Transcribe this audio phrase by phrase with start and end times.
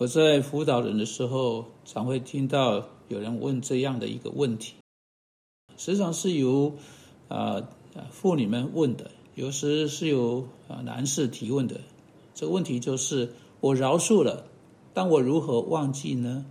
[0.00, 4.76] 我在辅导人的时候，常会听到有人问这样的一个问题，
[5.76, 6.72] 实际上是由
[7.28, 7.68] 啊
[8.10, 11.82] 妇女们问的，有时是由啊男士提问的。
[12.34, 14.46] 这个问题就是：我饶恕了，
[14.94, 16.46] 但我如何忘记呢？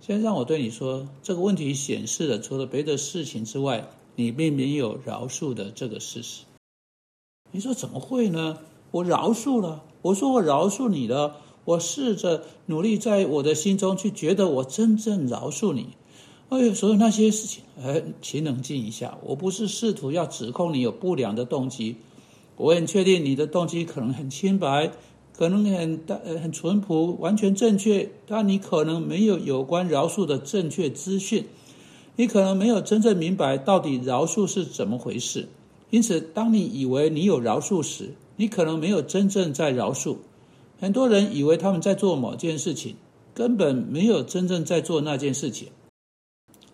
[0.00, 3.86] 先让我对你说，这个问题显示了除了别的事情之外，
[4.16, 6.42] 你并没有饶恕的这个事实。
[7.52, 8.58] 你说怎么会呢？
[8.90, 11.36] 我饶恕了，我说我饶恕你了，
[11.66, 15.88] 我试着努力在我的心中去觉得我真正饶恕你。
[16.48, 21.96] 哎呦，所有那些事情，哎，请冷静一下，我不是试图要指控你有不良的动机，
[22.56, 24.92] 我很确定你的动机可能很清白。
[25.38, 31.44] 可能很呃很淳朴，完全正确，但你可能没有有关饶恕的正确资讯，
[32.16, 35.46] 你可能没有真正明白到底饶恕是怎么回事。
[35.90, 40.16] 因此，当你以为你有饶恕时，你可能没有真正在饶恕。
[40.78, 42.96] 很多人以为他们在做某件事情，
[43.34, 45.68] 根本没有真正在做那件事情。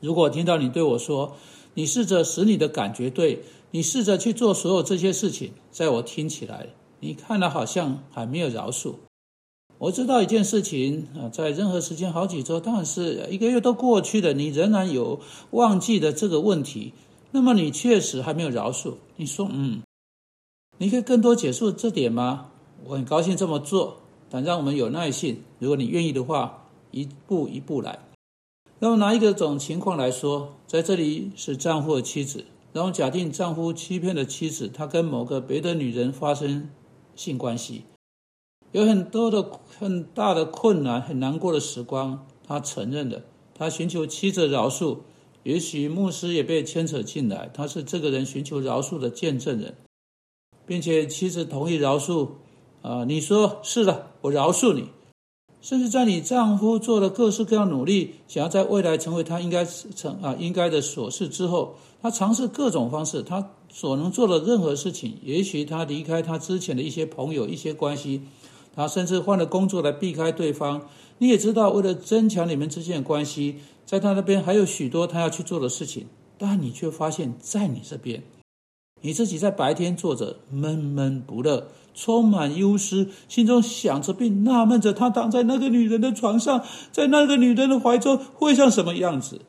[0.01, 1.37] 如果听到你对我说，
[1.75, 6.69] 你试着使你的感觉对，你试着去做所有这些事情，在我听起来。
[7.01, 8.95] 你看了好像还没有饶恕。
[9.79, 16.93] 我知道一件事情啊，在任何时间好几周，当然是一个月都过去了，你仍然有忘记的这个问题，
[17.33, 18.95] 那么你确实还没有饶恕。
[19.17, 19.83] 你说，嗯，
[20.79, 22.52] 你可以更多解释这点吗？
[22.85, 23.99] 我很高兴这么做，
[24.31, 25.43] 但让我们有耐心。
[25.59, 27.99] 如果你愿意的话，一步一步来。
[28.79, 36.71] 那么拿一个种情况来说，在这里是丈夫的妻子，然后假定丈夫欺骗了妻子，他跟某个别的女人发生。
[37.15, 37.85] 性关系
[38.73, 42.27] 有很多的很大的困难，很难过的时光。
[42.49, 43.23] 他承认的，
[43.55, 45.01] 他寻求妻子饶恕。
[45.43, 49.77] 也许牧师也被牵扯进来，他是这个人寻求饶恕的见证人，
[50.65, 52.31] 并且妻子同意饶恕。
[52.83, 54.89] 啊，你说是的，我饶恕你。
[55.61, 63.51] 甚至在你丈夫做了各式各样努力，想要在未来成为他应该成啊应该的琐事之后，他尝试各种方式，他。
[63.75, 68.21] 所能做的任何事情，也许他离开他之前的一些朋友、一些关系，
[68.77, 70.83] 他甚至换了工作来避开对方。
[71.17, 76.07] 你也知道，为了增强你们之间的关系，在他那边还有许多他要去做的事情，
[76.37, 78.23] 但你却发现，在你这边，
[79.03, 89.43] 你自己在白天坐着闷闷不乐，充满忧思，心中想着并纳闷着，他躺在那个女人的床上，在那个女人的怀中会像什么样子？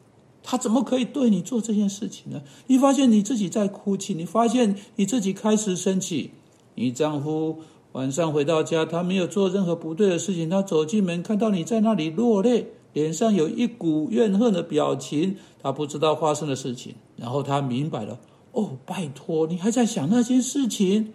[0.44, 2.42] 他怎么可以对你做这件事情呢？
[2.68, 6.32] 你发现你自己在哭泣，你发现你自己开始生气。
[6.76, 7.60] 你丈夫
[7.94, 10.50] 晚上回到家，他没有做任何不对的事情。
[10.50, 15.38] 他走进门，看到你在那里落泪，脸上有一股怨恨的表情。
[15.62, 18.20] 他不知道发生的事情，然后他明白了。
[18.54, 21.14] 哦，拜托，你还在想那件事情？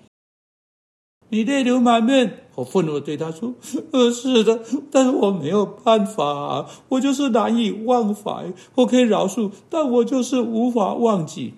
[1.30, 3.54] 你泪流满面，我愤怒的对他说
[3.92, 8.52] ：“呃，是的，但是我没有办法，我就是难以忘怀。
[8.76, 11.54] 我可以饶恕，但我就是无法忘记。”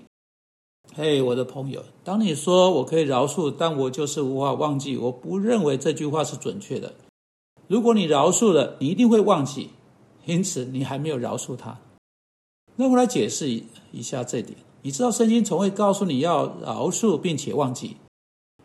[0.92, 6.92] 嘿，我的朋友，当你说我可以饶恕，但我就是无法忘记，我不认为这句话是准确的。
[7.68, 9.70] 如果你饶恕了，你一定会忘记，
[10.26, 11.78] 因此你还没有饶恕他。
[12.74, 14.58] 那我来解释一一下这点。
[14.82, 17.96] 你知道圣经从未告诉你要饶恕并且忘记。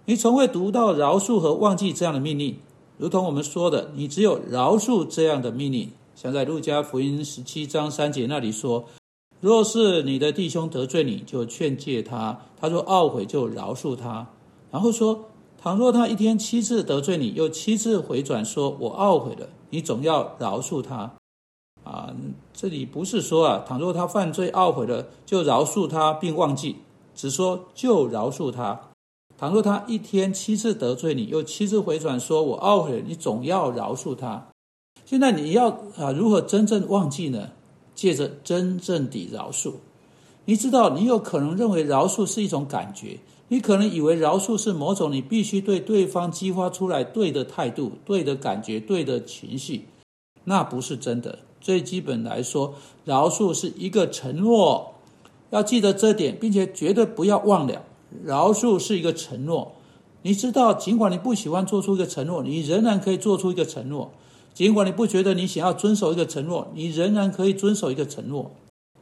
[0.06, 2.58] 你从未读到饶恕和忘记这样的命令，
[2.98, 5.92] 如同我们说的，你只有饶恕这样的命令。
[6.16, 8.86] 像在路加福音十七章三节那里说
[9.42, 14.28] ：“若是你的弟兄得罪你，就劝诫他；他若懊悔，就饶恕他。”
[14.72, 15.26] 然后说
[15.62, 21.12] ：“倘若他一天七次得罪你，又七次回转说我懊悔了，你总要饶恕他。”
[21.96, 22.14] 啊，
[22.54, 26.76] 这里不是说啊，倘若他犯罪懊悔了，就饶恕他并忘记，
[27.16, 28.90] 只说就饶恕他。
[29.38, 34.48] 倘若他一天七次得罪你，又七次回转说我懊悔，你总要饶恕他。
[35.06, 37.52] 现在你要啊，如何真正忘记呢？
[37.94, 39.76] 借着真正的饶恕。
[40.44, 49.88] 你知道，你有可能认为饶恕是一种感觉，你可能以为饶恕是某种你必须对对方激发出来对的态度、对的感觉、对的情绪。
[50.44, 51.40] 那不是真的。
[51.66, 52.76] 最基本来说，
[53.06, 54.94] 饶恕是一个承诺，
[55.50, 57.82] 要记得这点，并且绝对不要忘了。
[58.24, 59.72] 饶恕是一个承诺，
[60.22, 64.12] 你知道，尽管你不喜欢做出一个承诺，你仍然可以做出一个承诺；
[64.54, 68.52] 尽管你不觉得你想要遵守一个承诺，你仍然可以遵守一个承诺。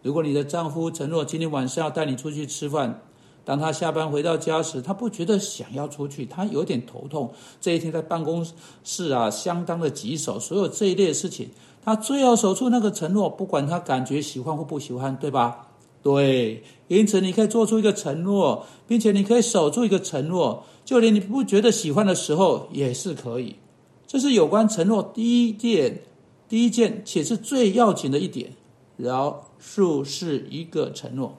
[0.01, 3.01] 如果你的丈夫承诺今天晚上要带你出去吃饭，
[3.43, 8.47] 当他下班回到家时，他不觉得想要出去，他有点头痛，这一天在办公
[8.85, 11.49] 室啊相当的棘手，所有这一类事情，
[11.83, 15.67] 他最要守住那个承诺，不管他感觉喜欢或不喜欢，对吧？
[16.01, 23.55] 对，因此你可以做出一个承诺，并且你可以守住一个承诺，就连你不觉得喜欢的时候也是可以。
[24.05, 26.01] 这是有关承诺第一点，
[26.47, 28.51] 第一件且是最要紧的一点。
[28.95, 31.37] 饶恕是一个承诺。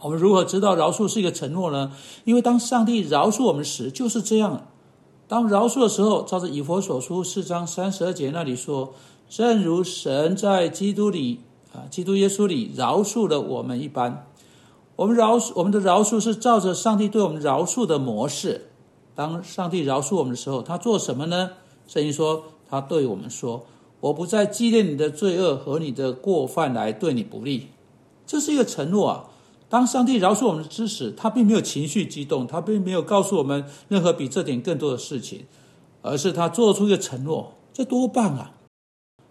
[0.00, 1.92] 我们如何知道饶恕是一个承诺呢？
[2.24, 4.66] 因为当上帝饶恕我们时，就是这样。
[5.28, 8.94] 当饶恕的时候，照着以佛所书四章三十二节那里说
[9.28, 11.40] ：“正如神在基督里
[11.72, 14.26] 啊，基督耶稣里饶恕了我们一般。”
[14.96, 18.70] 我们饶恕我们的饶恕是照着上帝对我们饶恕的模式。
[19.16, 21.50] 当上帝饶恕我们的时候，他做什么呢？
[21.88, 23.66] 圣经说，他对我们说
[23.98, 27.70] ：“我不再纪念你的罪恶和你的过犯来对你不利。”
[28.24, 29.24] 这是一个承诺啊。
[29.68, 35.46] 当上帝饶恕我们的知识，他并没有情绪激动，他并没有告诉我们任何比这点更多的事情，
[36.02, 37.54] 而是他做出一个承诺。
[37.72, 38.53] 这多棒啊！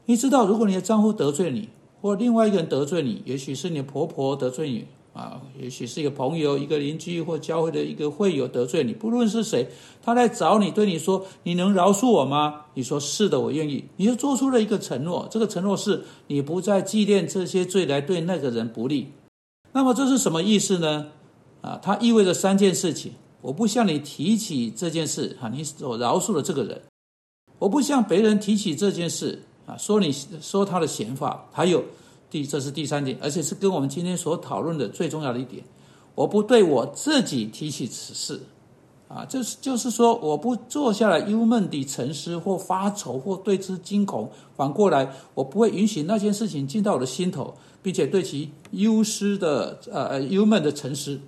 [0.05, 1.69] 你知道，如果你的丈夫得罪你，
[2.01, 4.85] 或另外一个人得罪你，也许是你婆婆得罪你。
[5.13, 9.69] 啊，也许是一个朋友、一个邻居或教会的一个会友得罪你，不论是谁，
[10.01, 19.11] 他来找你，对你说：“你能饶恕我吗？”你说：“是的，我愿意。”你就做出了一个承诺，这个承诺是你不再纪念这些罪来对那个人不利。
[19.71, 21.05] 那么这是什么意思呢？
[21.61, 23.11] 啊，它意味着三件事情：
[23.41, 26.79] 我不向你提起这件事，啊，你所饶恕了这个人；
[27.59, 30.11] 我不向别人提起这件事，啊，说你
[30.41, 31.83] 说他的闲话，还有。
[32.29, 35.63] 第，这是第三点，而且是跟我们今天所讨论的最重要的一点。
[36.15, 38.41] 我不对我自己提起此事，
[39.07, 44.31] 啊，就是就是说，我不坐下来忧闷地沉思或发愁或对之惊恐。
[44.55, 51.19] 反过来，我不会允许那件事情进到我的心头，并且对其忧思的呃忧闷的沉思。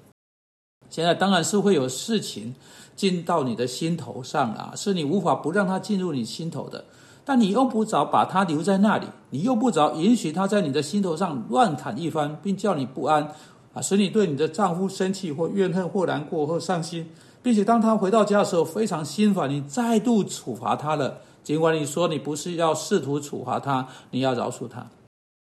[0.89, 2.55] 现在当然是会有事情
[2.95, 6.83] 进到你的心头上啊，是你无法不让它进入你心头的。
[7.25, 13.27] 但你用不着把它留在那里，你用不着允许它在你的心头上乱砍一番，并叫你不安，
[13.73, 17.09] 啊，使你对你的丈夫生气或怨恨或难过或伤心，
[17.41, 21.17] 并且当他回到家的时候非常心烦，你再度处罚他了。
[21.43, 24.87] 尽管你说你不是要试图处罚他，你要饶恕他，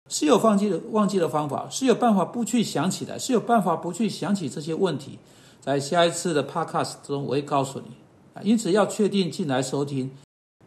[0.09, 5.19] 是有忘记的忘记的方法，是有办法不去想起来，是有办法不去想起这些问题。
[5.61, 7.87] 在下一次的 podcast 中，我会告诉你
[8.35, 10.11] 啊，因此要确定进来收听。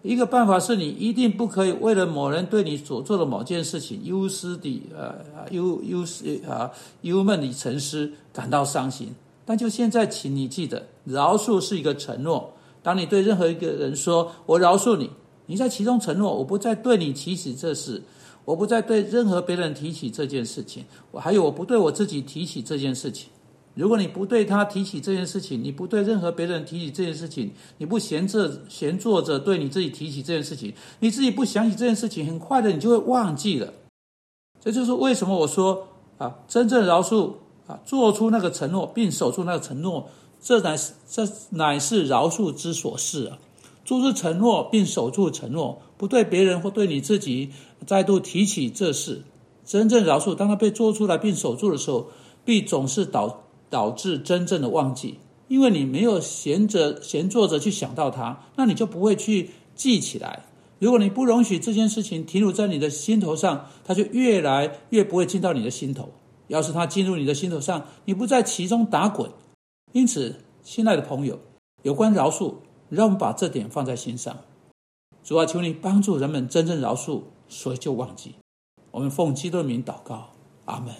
[0.03, 5.15] 一个办法是你一定不可以为了某人对你所做的某件事情忧思的呃
[5.49, 6.69] 忧忧思啊
[7.01, 9.15] 忧闷的沉思感到伤心。
[9.45, 12.53] 但就现在，请你记得，饶恕是一个承诺。
[12.81, 15.09] 当你对任何一个人说“我饶恕你”，
[15.47, 18.01] 你在其中承诺我不再对你提起这事，
[18.45, 23.29] 我不再对任何别人提起这件事情，我还有我不对我自己提起这件事情。
[23.75, 33.73] 如果你不对他提起这件事情，你不对任何别人提起这件事情，你不闲着闲坐着对你自己提起这件事情，你自己不想起这件事情，很快的你就会忘记了。
[34.61, 35.87] 这就是为什么我说
[36.19, 37.33] 啊，真正饶恕
[37.65, 40.07] 啊，做出那个承诺并守住那个承诺，
[40.39, 43.39] 这乃是这乃是饶恕之所是啊。
[43.83, 47.49] 做出承诺并守住承诺，不对别人或对你自己
[47.87, 49.23] 再度提起这事，
[49.65, 52.07] 真正饶恕，当他被做出来并守住的时候，
[52.45, 53.39] 必总是导。
[53.73, 55.17] 导致真正的忘记，
[55.47, 60.43] 因为你没有闲着闲坐着去想到它，那你就不会去记起来。
[60.77, 66.09] 如果你不容许这件事情停留在你的心头上，它就越来越不会进到你的心头。
[66.49, 69.31] 要是它进入你的心头上，你不在其中打滚。
[69.91, 71.39] 因此，亲爱的朋友，
[71.81, 72.53] 有关饶恕，
[72.89, 74.37] 让我们把这点放在心上。
[75.23, 78.35] 主啊，求你帮助人们真正饶恕，所以就忘记。
[78.91, 80.29] 我们奉基督的名祷告，
[80.65, 80.93] 阿门。